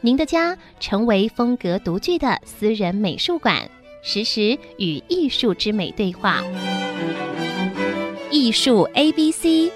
[0.00, 3.68] 您的家成为风格独具的私人美术馆，
[4.00, 6.40] 实时与艺术之美对话。
[8.30, 9.72] 艺术 A B C，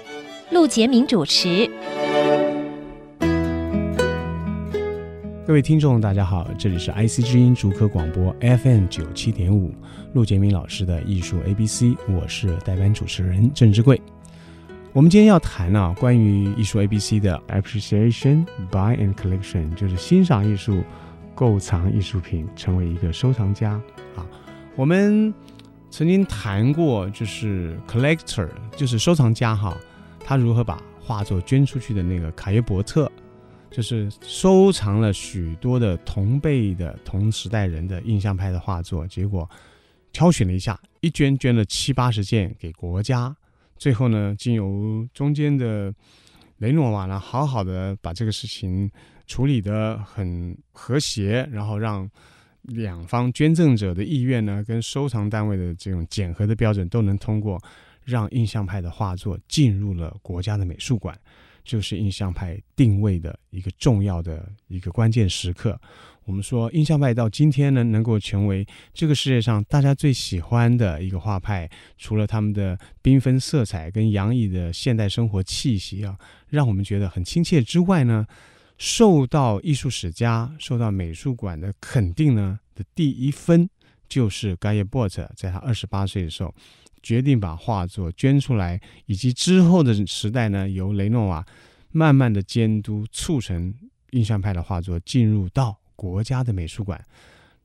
[0.49, 1.69] 陆杰明主持。
[5.45, 9.73] 各位听众，大家好，这里是 IC 之音竹科广播 FM 九七点五，
[10.13, 14.01] 陆杰明老师的艺术 A B C，我是代班主持人郑志贵。
[14.93, 20.83] 我们今天要谈啊，关于艺术 A B C 的 appreciation, buy and collection，就是欣赏艺术、
[21.33, 23.71] 购藏艺术品，成为一个收藏家
[24.15, 24.23] 啊。
[24.75, 25.33] 我们
[25.89, 29.75] 曾经谈过，就是 collector，就是收藏家哈，
[30.23, 33.11] 他如何把画作捐出去的那个卡耶伯特，
[33.71, 39.49] 就是收藏了许多的同辈的同时代人的印象派的画作，结果
[40.11, 43.35] 挑选了一下，一捐捐了七八十件给国家。
[43.83, 45.93] 最后呢，经由中间的
[46.59, 48.89] 雷诺瓦呢，好好的把这个事情
[49.27, 52.09] 处理得很和谐，然后让
[52.61, 57.61] 两方捐赠者的意愿呢，跟收藏单位的这种检核的标准都能通过，
[58.05, 61.19] 让印象派的画作进入了国家的美术馆，
[61.63, 65.79] 就是印象派定位的一个重要的一个关键时刻。
[66.25, 76.17] 我们说，印象派到今天呢，能够成为这个世界上大家最喜欢的一个画派，除了他们的缤纷色彩跟洋溢的现代生活气息啊，
[76.47, 78.25] 让我们觉得很亲切之外呢，
[78.77, 83.69] 受到艺术史家、受到美术馆的肯定呢的第一分，
[84.07, 86.53] 就是盖耶伯特在他二十八岁的时候，
[87.01, 91.45] 决定把画作捐出来，以及之后的时代呢，由雷诺瓦
[91.91, 93.73] 慢慢的监督，促成
[94.11, 95.77] 印象派的画作进入到。
[95.95, 97.01] 国家的美术馆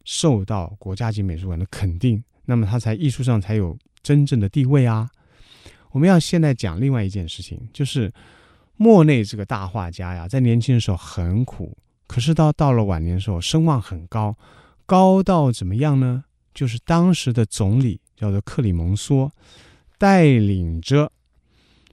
[0.05, 5.11] 受到国家级美术馆的肯定，那么他才艺术上才有真正的地位啊。
[5.91, 8.13] 我们要现在讲另外一件事情，就是
[8.77, 11.77] 莫内这个大画家呀，在年轻的时候很苦，
[12.07, 14.37] 可是到到了晚年的时候，声望很高，
[14.87, 16.25] 高到怎么样呢？
[16.59, 19.31] 就是当时的总理叫做克里蒙梭，
[19.97, 21.09] 带领着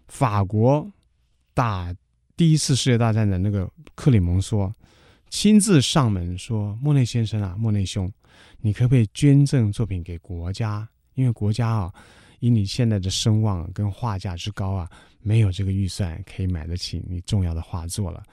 [0.07, 0.91] 法国
[1.53, 1.95] 打
[2.35, 4.73] 第一次世界大战的那个克里蒙梭。
[5.29, 8.11] 亲自上门说：“莫内先生啊，莫内兄，
[8.59, 10.89] 你可不可以捐赠作品给国家？
[11.13, 11.93] 因为国家啊，
[12.39, 14.89] 以你现在的声望跟画价之高啊，
[15.21, 18.23] 没有这个预算可以买得起你重要的画作了。”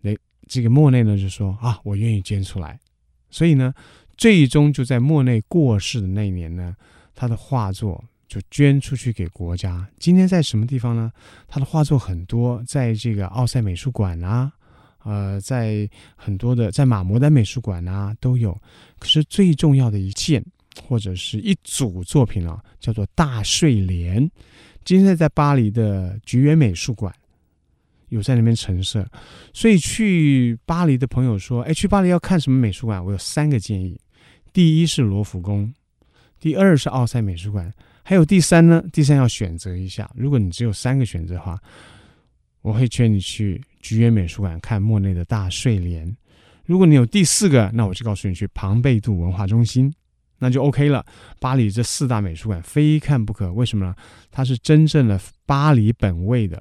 [0.00, 2.80] 那这个莫内呢就说：“啊，我愿意捐出来。”
[3.28, 3.74] 所以呢，
[4.18, 6.76] 最终就在莫内过世的那一年呢，
[7.14, 9.88] 他的画作就捐出去给国家。
[9.98, 11.10] 今天在什么地方呢？
[11.46, 14.52] 他的画作很多，在这个奥赛美术馆啊。
[15.04, 18.60] 呃，在很多的在马摩丹美术馆啊都有，
[18.98, 20.44] 可是最重要的一件
[20.86, 24.28] 或者是一组作品啊，叫做大睡莲，
[24.84, 27.14] 今天在巴黎的橘园美术馆
[28.08, 29.08] 有在那边陈设，
[29.54, 33.02] 所以去巴黎的朋友说，哎，去巴黎要看什么美术馆？
[33.02, 33.98] 我有三个建议：
[34.58, 35.72] 第一是罗浮宫，
[36.40, 38.82] 第二是奥赛美术馆，还有第三呢？
[38.92, 41.56] 第三要选择一下，如果你只有三个选择的话，
[42.62, 43.62] 我会劝你去。
[43.80, 46.12] 橘园美术馆看莫内的大睡莲，
[46.64, 49.94] 如果你有第四个，那我就告诉你去庞贝杜文化中心，
[50.40, 51.06] 那就 OK 了。
[51.38, 53.94] 巴黎这四大美术馆非看不可，为什么呢？
[54.28, 56.60] 它是真正的巴黎本位的。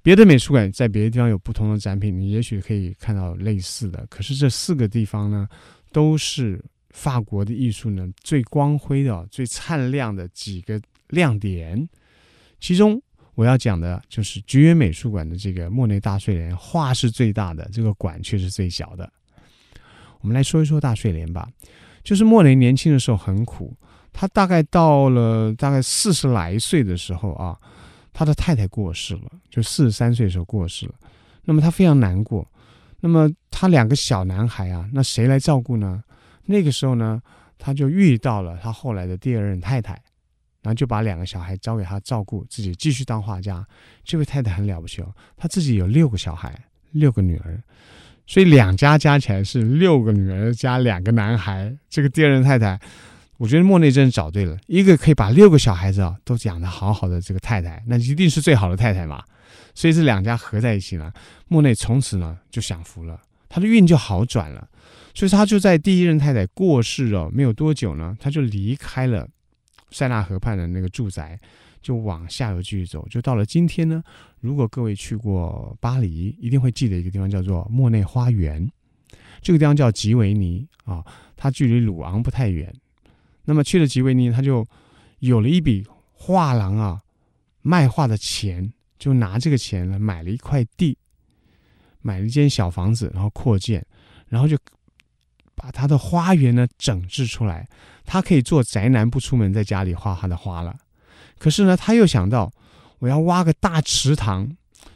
[0.00, 4.06] 别的美术馆在别的地方有不同的展品，你也许可以看到类似的。
[4.08, 5.48] 可是这四个地方呢，
[5.90, 6.64] 都是
[6.96, 11.88] 法国的艺术呢最光辉的、最灿亮的几个亮点，
[12.58, 13.00] 其中。
[13.34, 19.12] 我要讲的就是橘园美术馆的这个莫内大睡莲，画是最大的，这个馆却是最小的。
[20.22, 21.46] 我们来说一说大睡莲吧。
[22.02, 23.76] 就是莫内年轻的时候很苦，
[24.10, 27.60] 他大概到了大概四十来岁的时候啊，
[28.10, 30.94] 他的太太过世了，就四十三岁的时候过世了。
[31.44, 32.50] 那么他非常难过。
[33.00, 36.02] 那么他两个小男孩啊，那谁来照顾呢？
[36.46, 37.20] 那个时候呢，
[37.58, 40.00] 他就遇到了他后来的第二任太太。
[40.62, 43.64] 然后就把两个小孩交给他照顾，自己继续当画家。
[44.02, 46.52] 这位太太很了不起哦，她自己有六个小孩，
[46.90, 47.62] 六个女儿，
[48.26, 51.72] 所以两家加起来是六个女儿加两个男孩。
[51.88, 52.80] 这个第二任太太，
[53.36, 59.22] 我觉得莫内真是找对了，一个可以把六个小孩子啊都养得好好的这个太太，那一定是最好的太太嘛。
[59.72, 61.12] 所以这两家合在一起呢，
[61.46, 63.20] 莫内从此呢就享福了。
[63.48, 64.68] 他的运就好转了。
[65.16, 69.26] 所以他就在第一任太太过世了没有多久呢，他就离开了
[69.90, 71.40] 塞纳河畔的那个住宅，
[71.80, 74.02] 就往下游继续走，就到了今天呢。
[74.40, 78.70] 如果各位去过巴黎，一定会记得一个地方叫做莫内花园。
[79.40, 81.02] 这个地方叫吉维尼啊，
[81.34, 82.74] 它距离鲁昂不太远。
[83.46, 84.66] 那么去了吉维尼，他就
[85.20, 87.00] 有了一笔画廊啊
[87.62, 90.98] 卖画的钱，就拿这个钱来买了一块地，
[92.02, 93.86] 买了一间小房子，然后扩建，
[94.28, 94.58] 然后就
[95.56, 97.66] 把他的花园呢整治出来。
[98.04, 100.76] 他可以做宅男，不出门，在家里画他的花了。
[101.38, 102.52] 可是呢，他又想到。
[102.98, 104.50] 我要挖个大池塘，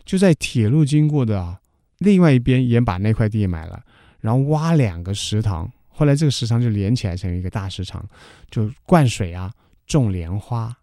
[0.06, 1.58] 就在铁路经过的
[1.98, 3.78] 另外一边，也把那块地买了，
[4.20, 5.70] 然后挖两个池塘。
[5.86, 8.02] 后来这个池塘就连起来成一个大池塘，
[8.50, 9.52] 就灌水啊，
[9.86, 10.74] 种莲花。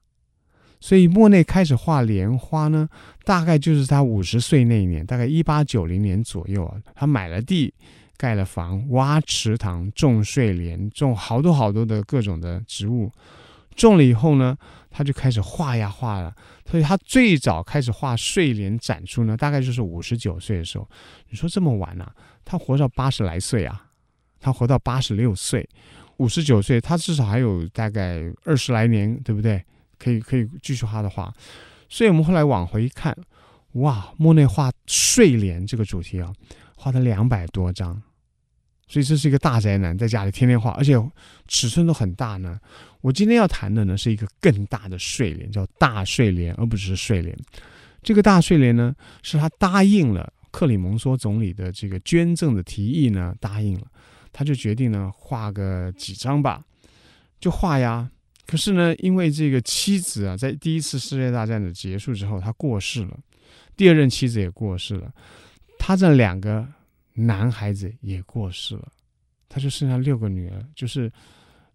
[0.79, 2.87] 所以莫内开始画莲花呢，
[3.25, 6.77] 大概就是他五十岁那一年，大概一八九零年左右啊。
[6.93, 7.73] 他买了地，
[8.17, 13.11] 盖了房，挖池塘，种睡莲，种好多好多的各种的植物。
[13.75, 14.57] 种了以后呢，
[14.89, 16.35] 他就开始画呀画了。
[16.65, 20.89] 所以他最早开始画睡莲展出呢，大概就是五十九岁的时候。
[21.29, 22.11] 你说这么晚了、
[22.43, 23.85] 他活到八十来岁啊，
[24.39, 25.69] 他活到八十六岁，
[26.17, 29.63] 五十九岁，他至少还有大概二十来年，对不对？
[29.99, 31.33] 可以可以继续画的画。
[31.87, 33.15] 所以我们后来往回一看，
[33.73, 36.33] 哇，莫内画睡莲这个主题啊，
[36.75, 38.01] 画了两百多张。
[38.87, 40.93] 所以这是一个大宅男，在家里天天画，而且
[41.47, 42.57] 尺寸都很大呢。
[43.01, 47.37] 我今天要谈的呢，是一个更大的睡莲，叫大睡莲，而不是睡莲。
[48.01, 53.87] 这个大睡莲呢，是他答应了克里蒙梭总理的这个捐赠的提议呢，答应了，
[54.31, 56.63] 他就决定呢画个几张吧，
[57.41, 58.09] 就画呀。
[58.45, 63.19] 可是呢，因为这个妻子啊，在第一次世界大战的结束之后，他过世了，
[63.75, 65.11] 第二任妻子也过世了，
[65.77, 66.65] 他这两个。
[67.17, 68.91] 男孩子也过世了，
[69.49, 71.11] 他就剩下六个女儿，就是，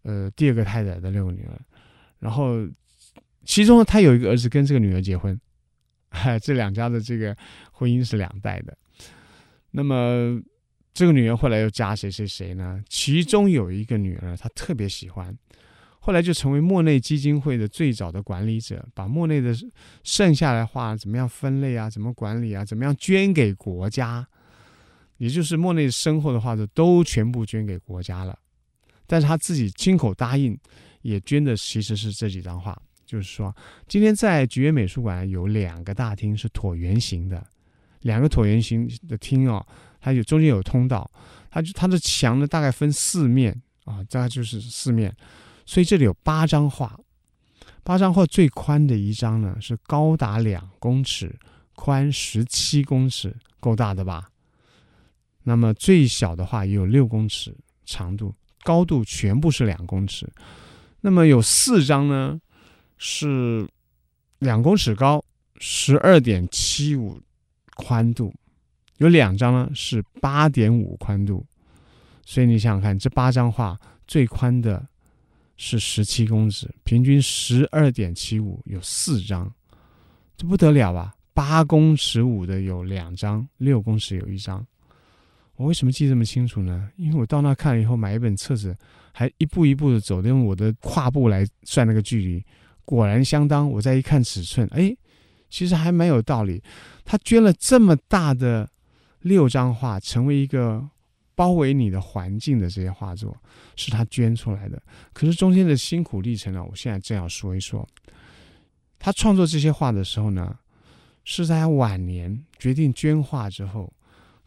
[0.03, 1.61] 呃，第二个太太的六个女儿。
[2.19, 2.65] 然后，
[3.45, 5.39] 其中他有一个儿子跟这个女儿结婚，
[6.11, 7.37] 哎， 这两家的这个
[7.73, 8.79] 婚姻是两代的。
[9.73, 10.41] 那么，
[10.95, 12.81] 这个女儿后来又嫁谁谁谁呢？
[12.89, 15.37] 其中有一个女儿，她特别喜欢，
[15.99, 19.53] 后来就成为莫内基金会的最早的管理者，把莫内的
[20.05, 24.29] 剩下来画怎么样分类啊，怎么管理啊，怎么样捐给国家。
[25.23, 28.37] 也就是莫内身后的画作都全部捐给国家了，
[29.07, 30.59] 但是他自己亲口答应，
[31.03, 32.77] 也捐的其实是这几张画。
[33.07, 33.55] 就是说，
[33.87, 37.47] 今天在橘园美术馆有两个大厅是椭圆形的，
[38.01, 39.65] 两个椭圆形的厅哦，
[40.01, 41.09] 它有中间有通道，
[41.49, 45.15] 它就它的墙呢大概分四面啊，大概就是四面，
[45.65, 46.99] 所以这里有八张画，
[47.85, 51.33] 八张画最宽的一张呢是高达两公尺，
[51.77, 54.31] 宽十七公尺，够大的吧？
[55.43, 57.55] 那么最小的话也有六公尺
[57.85, 60.31] 长度，高度全部是两公尺。
[61.01, 62.41] 那么有四张呢，
[62.97, 63.69] 是
[64.39, 65.25] 两公尺高，
[65.59, 67.21] 十二点七五
[67.75, 68.33] 宽度；
[68.99, 71.45] 有两张呢是八点五宽度。
[72.25, 74.87] 所以你想想看，这八张画最宽的
[75.57, 79.53] 是十七公尺，平均十二点七五，有四张，
[80.37, 81.13] 这不得了啊！
[81.35, 84.65] 八公尺五的有两张，六公尺有一张。
[85.57, 86.91] 我为什么记这么清楚呢？
[86.97, 88.77] 因为我到那看了以后，买一本册子，
[89.13, 92.43] 还一步一步的走，用我的跨步来算那个距离，
[92.85, 93.69] 果然相当。
[93.71, 94.97] 我再一看尺寸，哎，
[95.51, 96.63] 其实还蛮有道理。
[97.05, 98.69] 他捐了这么大的
[99.21, 100.83] 六张画，成为一个
[101.35, 103.37] 包围你的环境的这些画作，
[103.77, 104.83] 是他捐出来的。
[105.13, 107.87] 可是中间的辛苦历程呢，我现在正要说一说。
[108.99, 110.59] 他创作这些画的时候呢，
[111.25, 113.93] 是在晚年决定捐画之后。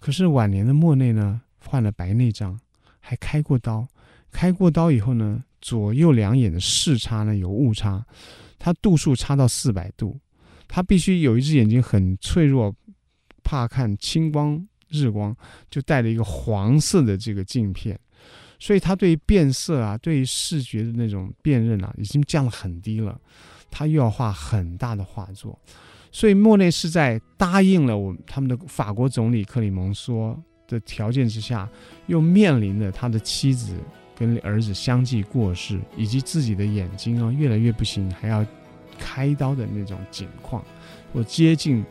[0.06, 2.56] 可是晚年的莫内呢，患了白内障，
[3.00, 3.88] 还开过刀。
[4.32, 8.06] 开过刀以后呢，左右两眼的视差呢有误差，
[8.60, 10.16] 他度数差到四百度，
[10.68, 12.72] 他必须有一只眼睛很脆弱，
[13.44, 15.36] 怕看青光日光，
[15.72, 18.00] 就戴了一个黄色的这个镜片，
[18.60, 23.20] 所以他对于变色啊，对于视觉的那种辨认啊，已经降了很低了。
[23.72, 25.60] 他又要画很大的画作。
[26.16, 30.34] 所以莫内是在答应了我他们的法国总理克里蒙梭
[30.66, 31.68] 的条件之下，
[32.08, 33.76] 又面临着他的妻子
[34.18, 38.46] 跟儿子相继过世，以及自己的眼睛啊越来越不行，还要
[38.98, 40.64] 开刀的那种境况，
[41.14, 41.84] 或接近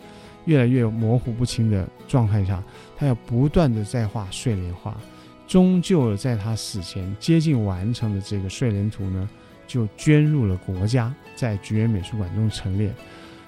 [0.46, 2.64] 越来越模糊不清的状态下，
[2.96, 4.98] 他要不断的在画睡莲画，
[5.46, 9.28] 终究在他死前接近完成的这个睡莲图呢，
[9.66, 12.90] 就捐入了国家，在橘园美术馆中陈列。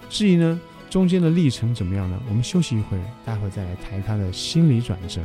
[0.09, 2.21] 至于呢，中间的历程怎么样呢？
[2.29, 5.21] 我们休息一会儿，待会儿再来谈他的心理转折。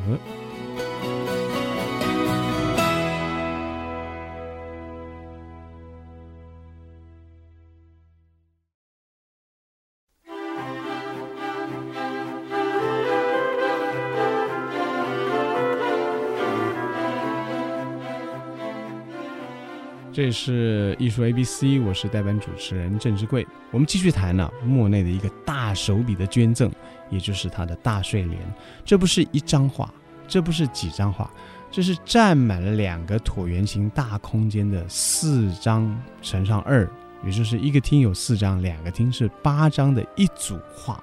[20.13, 23.47] 这是艺术 A B C，我是代班主持人郑志贵。
[23.71, 26.69] 我们继续谈呢、莫内的一个大手笔的捐赠，
[27.09, 28.37] 也就是他的大睡莲。
[28.83, 29.89] 这不是一张画，
[30.27, 31.31] 这不是几张画，
[31.71, 36.85] 这是占满了两个椭圆形大空间的四张乘上二，
[37.25, 41.01] 也就是一个厅有四张，两个厅是八张的一组画。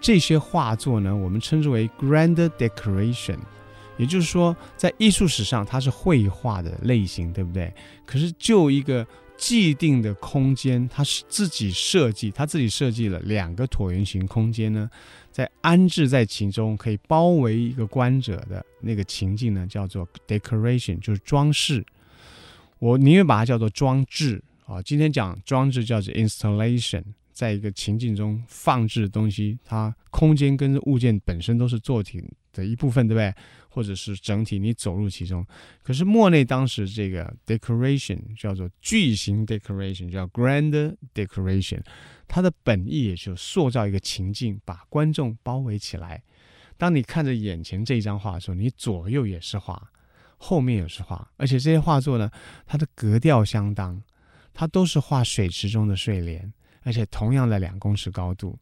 [0.00, 3.38] 这些画作呢，我们称之为 Grand Decoration。
[3.98, 7.72] 也就是说，在艺术史上，它是绘画的类型，对不对？
[8.06, 14.88] 可是就一个既定的空间，它是自己设计，它自己设计了两个椭圆形空间呢，
[15.30, 21.84] 在安置在其中，可以包围一个观者的那个情境呢，叫做 decoration，就是装饰。
[22.78, 24.80] 我宁愿把它叫做装置啊。
[24.82, 27.02] 今天讲装置叫做 installation，
[27.32, 33.34] 在一个情境中放置的东西，它空间跟物件本身都是作品的一部分，对不对？
[33.78, 35.46] 或者是整体，你走入其中。
[35.84, 41.80] 可是莫内当时这个 decoration 叫做巨型 decoration，叫 grand decoration，
[42.26, 46.20] 它的本意也就塑造一个情境，把观众包围起来。
[46.76, 49.92] 当你看着眼前这一张画的时候，你左右也是画，
[50.38, 52.28] 后面也是画，而且这些画作呢，
[52.66, 54.02] 它的格调相当，
[54.52, 58.58] 它都是画水池中的睡莲，而且同样的两公尺高度，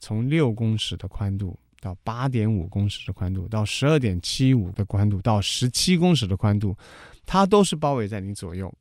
[0.00, 1.56] 从六公尺的宽度。
[1.86, 6.76] 到八点五公尺的宽度，到十二点七五的宽度，到十七公尺的宽度，
[7.24, 8.74] 它都是包围在你左右，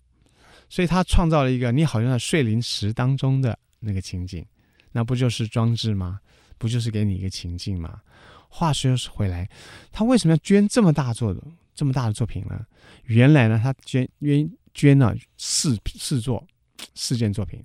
[0.69, 4.43] 所以它创造了一个你好像在睡莲池当中的那个情景，
[4.91, 6.19] 那不就是装置吗？
[6.57, 8.01] 不就是给你一个情境吗？
[8.49, 9.47] 话说回来，
[9.91, 11.39] 他为什么要捐这么大作的
[11.75, 12.65] 这么大的作品呢？
[13.03, 16.43] 原来呢，他捐捐捐了四四座
[16.95, 17.63] 四件作品，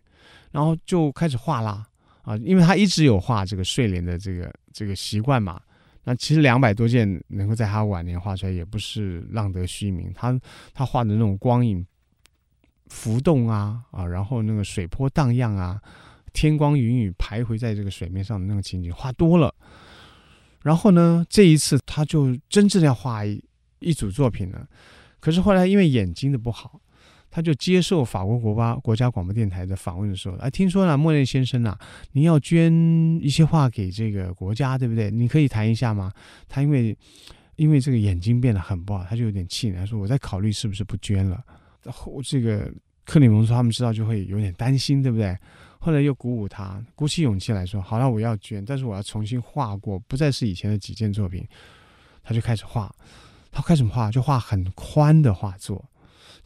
[0.50, 1.87] 然后就开始画啦。
[2.23, 5.61] 啊，因为他一直有画这个睡莲的这个这个习惯嘛，
[6.05, 10.12] 那其实两百多件能够在他晚年画出来，也不是浪得虚名。
[10.15, 10.39] 他
[10.73, 11.87] 他画的那种光影
[12.87, 15.81] 浮动啊啊，然后那个水波荡漾啊，
[16.33, 19.55] 天光云雨徘徊在这个水面上的那个情景，画多了。
[20.62, 23.43] 然后呢，这一次他就真正要画一
[23.79, 24.69] 一组作品了，
[25.19, 26.81] 可是后来因为眼睛的不好。
[27.30, 31.78] 他就接受法国国巴国家广播电台的访问的时候，哎，听说了莫内先生呐，
[32.12, 32.72] 您要捐
[33.22, 35.10] 一些画给这个国家，对不对？
[35.10, 36.12] 你可以谈一下吗？
[36.49, 36.96] 他因为
[37.56, 41.42] 因为这个眼睛变得很不好，他就有点气馁，他说我在考虑是不是不捐了。
[41.87, 42.72] 后这个
[43.04, 45.37] 克里蒙说他们知道就会有点担心，对不对？
[45.78, 51.46] 后来又鼓舞他，鼓起勇气来说，好了，我要捐，但是我要重新画过，不再是以前的几件作品。
[52.22, 52.94] 他就开始画，
[53.50, 55.82] 他开始画就画很宽的画作。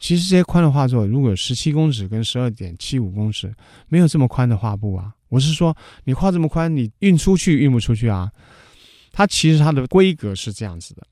[0.05, 3.51] 其实这些宽的画作，如果十七公尺跟十二点七五公尺，
[3.87, 5.11] 没有这么宽的画布啊。
[5.29, 8.31] 我是说，你画这么宽，你运出去运不出去啊。
[9.11, 11.07] 它其实它的规格是这样子的，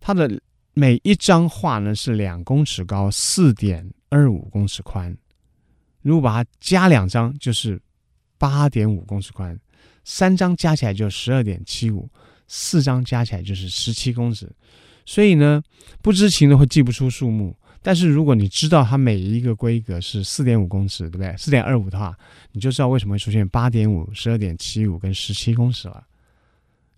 [0.00, 0.38] 它的
[0.74, 5.16] 每一张画呢是两公尺高，四点二五公尺宽。
[6.02, 7.80] 如果把它加两张，就是
[8.36, 9.56] 八点五公尺宽；
[10.04, 12.06] 三张加起来就十二点七五；
[12.46, 14.46] 四张加起来就是十七公尺。
[15.06, 15.62] 所以呢，
[16.02, 17.56] 不知情的会记不出数目。
[17.82, 21.34] 但是如果你知道它每一个规格是四点五公尺，对不对？
[21.38, 22.14] 四点二五的话，
[22.52, 26.04] 你就知道为什么会出现八点五、十二点七五跟十七公尺了。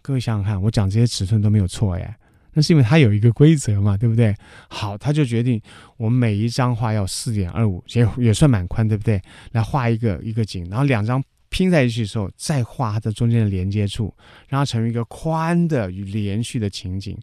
[0.00, 2.12] 各位想想看，我讲这些尺寸都没有错耶，
[2.52, 4.34] 那是因为它有一个规则嘛，对不对？
[4.68, 5.62] 好，他就决定
[5.96, 9.22] 我每一张画要四点二五，也也算蛮宽，对不对？
[9.52, 14.12] 来画一个一个景，然后两张拼在一起的时候，再画它的中间的连接处，
[14.48, 17.16] 让它成为一个宽的与连续的情景。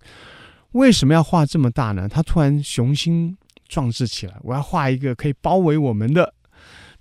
[0.71, 2.07] 为什么要画这么大呢？
[2.07, 3.35] 他突然雄心。
[3.69, 6.33] 壮志起来，我要画一个可以包围我们的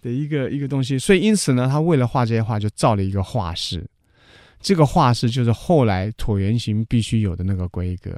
[0.01, 3.85] 的一个一个东西，所以因此呢，他为了画这些画，就造了一个画室。
[4.61, 8.11] 这个画室就是后来椭圆形必须有的那个规格。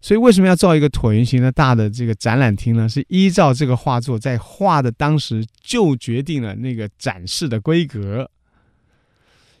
[0.00, 2.86] 所以为什么要造一个椭圆形的大的这个展览厅呢？
[2.86, 8.30] 是依照这个画作在画的当时就决定了那个展示的规格。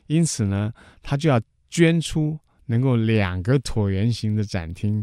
[0.06, 0.70] 因此呢，
[1.02, 1.40] 他就要
[1.70, 5.02] 捐出能够两个椭圆形的展厅。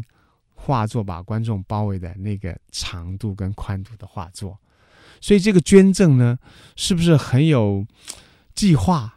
[0.54, 4.58] 画作把观众包围的那个长度跟宽度的画作，
[5.20, 6.38] 所以这个捐赠呢，
[6.76, 7.84] 是不是很有
[8.54, 9.12] 计划？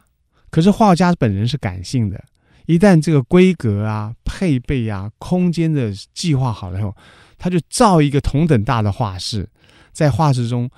[0.50, 2.24] 可是画家本人是感性的，
[2.66, 6.96] 一旦这个规格啊、配备啊、空间的计划好了以后，
[7.38, 9.48] 他就造一个同等大的画室，
[9.92, 10.68] 在画室中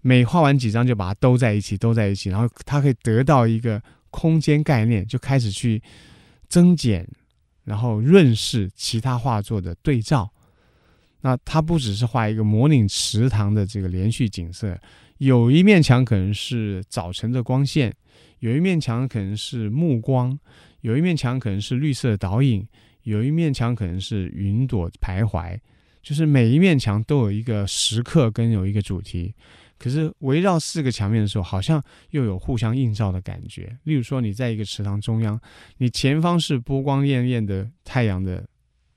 [0.00, 5.82] 每画完几张就把它兜在一起，兜在一起，然后他可以得到一个空间概念，就开始去
[6.48, 7.06] 增减。
[7.66, 10.30] 然后润饰其他画作的对照，
[11.20, 14.78] 那他不只是画一个模拟池塘的这个连续景色，
[15.18, 17.92] 有一面墙可能是早晨的光线，
[18.38, 20.38] 有一面墙可能是暮光，
[20.82, 22.64] 有一面墙可能是绿色的倒影，
[23.02, 25.58] 有一面墙可能是云朵徘徊，
[26.02, 29.34] 就是每一面墙都有一个时刻跟有一个主题，
[29.78, 33.76] 可是围绕四个墙面的时候，好像又有互相映照的感觉。
[33.84, 35.38] 例如说，你在一个池塘中央，
[35.78, 38.46] 你前方是波光潋潋的太阳的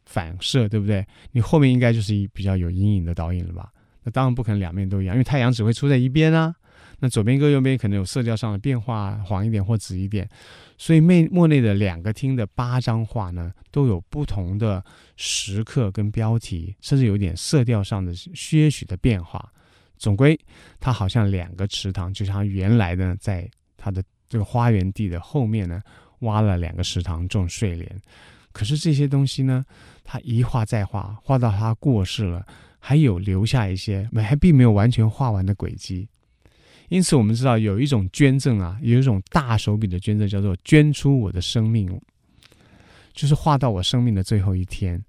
[0.05, 1.05] 反射，对不对？
[1.31, 3.69] 你后面应该就是一比较有阴影的倒影了吧？
[4.03, 6.55] 那当然不可能两面都一样，因为太阳只会出在一边啊。
[7.01, 10.27] 那左边跟右边可能有色调上的变化，黄一点或紫一点，
[10.77, 14.83] 所以莫莫内的两个厅的八张画呢，都有不同的
[15.15, 19.49] 时刻跟标题，甚至有点色调上的些许的变化。
[19.99, 20.39] 总归，
[20.79, 25.79] 它好像两个池塘，就像原来的在它的这个花园地的后面呢，
[26.21, 28.01] 挖了两个池塘种睡莲。
[28.51, 29.63] 可是这些东西呢，
[30.03, 32.43] 他一画再画，画到他过世了，
[32.79, 36.07] 还有留下一些没还并没有完全画完的轨迹。
[36.87, 41.87] 因此，我们知道有一种捐赠啊，有一种大手笔的捐赠，叫做捐出我的生命，
[43.13, 44.99] 就是画到我生命的最后一天。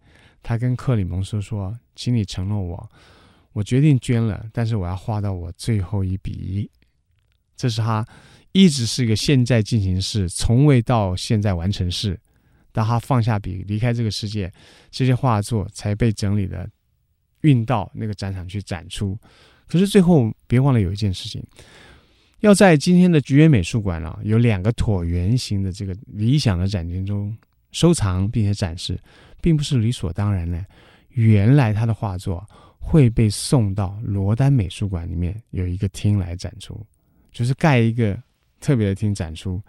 [0.42, 2.90] 他跟克里蒙说：“说，请你承诺我，
[3.52, 6.70] 我决定捐了，但是我要画到我最后一笔。”
[7.56, 8.06] 这是他
[8.52, 12.18] 一直是一个现在进行式，从未到现在完成式。
[12.72, 14.50] 当他放下笔离开这个世界，
[14.90, 16.68] 这些画作才被整理的
[17.42, 19.18] 运到那个展场去展出。
[19.66, 21.44] 可是最后，别忘了有一件事情，
[22.40, 27.36] 要在今天的菊园美术馆啊，有两个椭圆形的这个理想的展厅中
[27.72, 28.98] 收藏并且展示，
[29.42, 30.64] 并不是理所当然的。
[31.10, 32.48] 原来他的画作
[32.80, 36.84] 会被送到罗丹美术馆里面有一个厅来展出，
[37.30, 38.20] 就是盖一个
[38.58, 39.62] 特别的厅展出。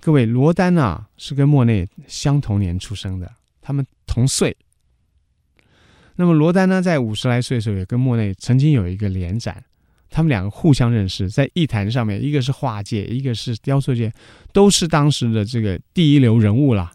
[0.00, 4.56] 各位，罗丹啊是跟莫内相同年出生的，他们同岁。
[6.16, 9.64] 那么罗丹呢，在五十来岁的时候，也跟莫内曾经有一个联展，
[10.10, 14.12] 他们两个互相认识，在艺坛上面，一个是画界，一个是雕塑界，
[14.52, 16.92] 都是当时的这个第一流人物了。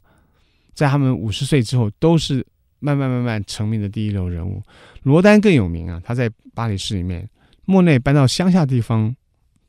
[0.74, 2.46] 在他们五十岁之后，都是
[2.80, 4.62] 慢慢慢慢成名的第一流人物。
[5.04, 7.30] 罗丹更有名啊，他在巴黎市里面，
[7.66, 9.16] 莫内搬到乡下地方，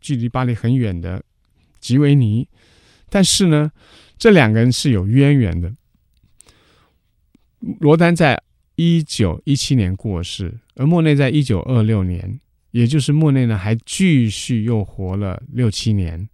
[0.01, 1.23] 距离巴黎很远的
[1.79, 2.49] 吉维尼，
[3.09, 3.70] 但是呢，
[4.18, 5.73] 这两个人是有渊源的。
[7.81, 8.40] 罗丹在。
[8.77, 16.27] 一九一七年过世，而莫内在一九二六年，也就是莫内呢还继续又活了六七年。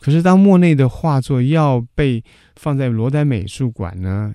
[0.00, 2.20] 可是当莫内的画作要被
[2.56, 4.34] 放在罗丹美术馆呢，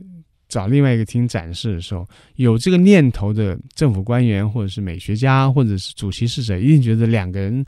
[0.54, 7.66] 找另外一个厅展示的时候，有这个念头的政府官员或者是美学家或者是主其事者，一定觉得两个人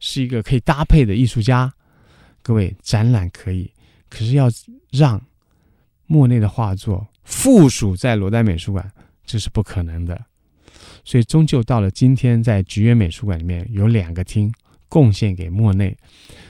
[0.00, 1.72] 是一个可以搭配的艺术家。
[2.42, 3.70] 各位，展览可以，
[4.10, 4.50] 可是要
[4.90, 5.22] 让
[6.06, 8.90] 莫内的画作附属在罗丹美术馆。
[9.26, 10.22] 这是不可能的，
[11.02, 14.52] 所以终究到了今天，在菊园美术馆里面有两个厅
[14.94, 15.96] 贡献给莫内，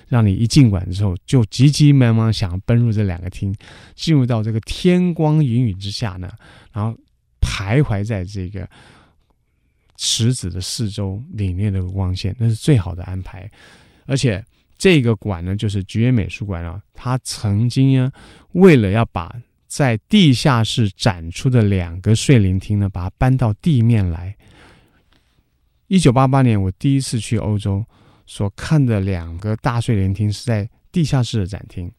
[0.07, 3.57] 让你一进馆之后就急急忙忙想要奔入这两个厅，
[3.95, 6.31] 进入到这个天光云雨之下呢，
[6.71, 6.95] 然后
[7.41, 8.69] 徘徊在这个
[9.97, 13.51] 池子的四周里面的光线，那是最好的安排。
[14.05, 14.45] 而且
[14.77, 18.13] 这个馆呢，就是菊园美术馆啊，它曾经呢，
[18.53, 19.35] 为了要把
[19.67, 24.37] 在地下室展出的两个睡莲厅呢，把它搬到地面来。
[25.87, 27.85] 一九八八年，我第一次去欧洲，
[28.27, 31.91] 所看的两个大睡莲厅是在地下室的展厅，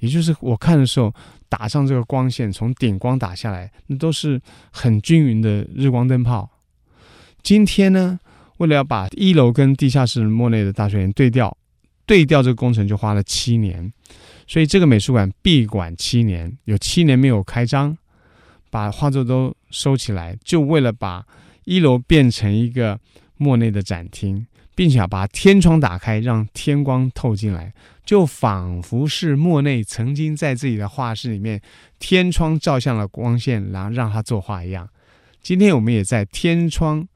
[0.00, 1.12] 也就是我看的时候，
[1.48, 6.48] 打上这个光线，从顶光打下来，那都是很均匀的日光灯泡。
[7.42, 8.18] 今天呢，
[8.58, 11.56] 为了要把一楼跟地下室莫内的大睡莲对调，
[12.06, 13.92] 对调这个工程就花了七年。
[14.46, 17.96] 所以这个美术馆闭馆七年，有七年没有开张，
[18.70, 21.26] 把画作都收起来，就为了把
[21.64, 22.98] 一楼变成一个
[23.36, 24.46] 莫内的展厅，
[24.78, 31.60] 并且把天窗打开，让天光透进来，就仿佛是莫内曾经在自己的画室里面，
[31.98, 34.88] 天窗照向了光线，然后让他作画一样。
[35.42, 37.08] 今天我们也在天窗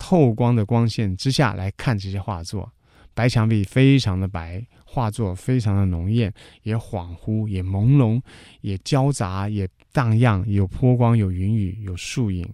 [0.00, 2.68] 透光的光线之下来看这些画作，
[3.14, 4.60] 白墙壁非常的白。
[4.84, 8.20] 画作非常的浓艳，也恍惚，也朦胧，
[8.62, 12.44] 也交杂，也荡漾，有波光，有云雨，有树影。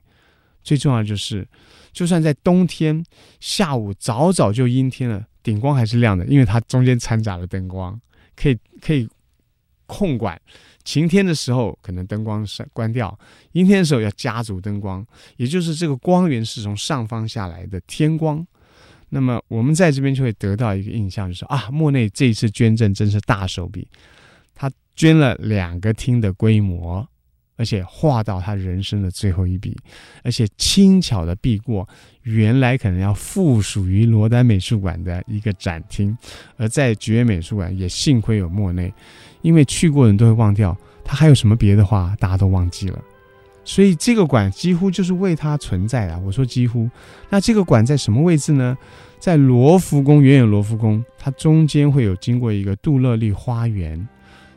[0.63, 1.49] 最重要就是，
[1.97, 3.03] 就算在冬天
[3.41, 7.99] 下午早早就阴天了，顶光还是亮的，因为它中间掺杂了灯光，
[8.37, 9.09] 可以可以
[9.87, 10.39] 控管。
[10.85, 13.19] 晴天的时候可能灯光关关掉，
[13.53, 15.05] 阴天的时候要加足灯光，
[15.39, 18.47] 也就是这个光源是从上方下来的天光。
[19.09, 23.89] 那么我们在这边就会得到一个印象，就是啊，莫内这一次捐赠真是大手笔，
[24.55, 27.09] 他捐了两个厅的规模，
[27.57, 29.77] 而且画到他人生的最后一笔，
[30.23, 31.89] 而且轻巧的避过
[32.23, 36.17] 原来可能要附属于罗丹美术馆的一个展厅，
[36.57, 38.93] 而在菊园美术馆也幸亏有莫内，
[39.43, 43.03] 因为去过人都会忘掉他还有什么别的画，大家都忘记了。
[43.65, 46.17] 所以这个馆几乎就是为他存在的。
[46.21, 46.89] 我说几乎，
[47.29, 48.79] 那这个馆在什么位置呢？
[49.19, 54.07] 在罗浮宫，远远罗浮宫，它中间会有经过一个杜乐丽花园，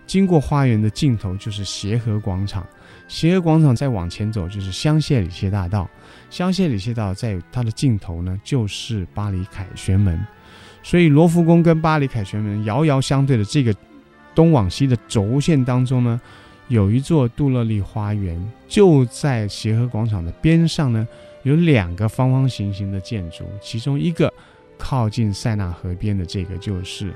[0.05, 2.67] 经过花园的尽头就是协和广场，
[3.09, 5.89] 协和广场再往前走就是香榭里谢大道，
[6.29, 10.17] 香榭里谢大道在它的尽头呢就是巴黎凯旋门，
[10.81, 13.75] 所以罗浮宫跟巴黎凯旋门遥遥相对的这个
[14.33, 16.21] 东往西的轴线当中呢，
[16.69, 21.05] 有一座杜乐丽花园，就在协和广场的边上呢。
[21.43, 24.31] 有两个方方形形的建筑，其中一个
[24.77, 27.13] 靠近塞纳河边的这个就是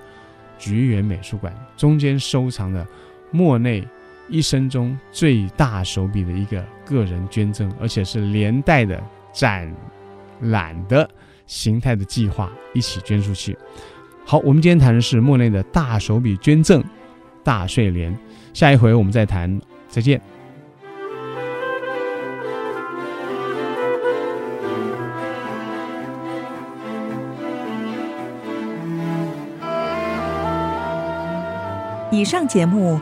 [0.58, 2.88] 菊园美术馆，中间收藏的
[3.32, 3.86] 莫内
[4.30, 9.72] 一生中最大手笔的一个个人捐赠，而且是连带的展
[10.42, 11.10] 览的
[11.46, 13.58] 形态的计划一起捐出去。
[14.26, 16.84] 好，我们今天谈的是莫内的大手笔捐赠
[17.44, 18.18] 大睡莲，
[18.54, 19.60] 下一回我们再谈，
[19.90, 20.20] 再见。
[32.12, 33.02] 以上节目